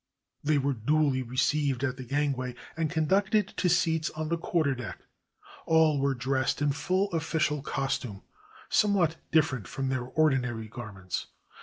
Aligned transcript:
They 0.43 0.57
were 0.57 0.73
duly 0.73 1.21
received 1.21 1.83
at 1.83 1.95
the 1.95 2.03
gangway 2.03 2.55
and 2.75 2.89
conducted 2.89 3.49
to 3.49 3.69
seats 3.69 4.09
on 4.09 4.29
the 4.29 4.37
quarter 4.39 4.73
deck. 4.73 5.01
All 5.67 5.99
were 5.99 6.15
dressed 6.15 6.59
in 6.59 6.71
full 6.71 7.11
official 7.11 7.61
costume, 7.61 8.23
somewhat 8.67 9.17
different 9.31 9.67
from 9.67 9.89
their 9.89 10.05
ordinary 10.05 10.67
garments. 10.67 11.27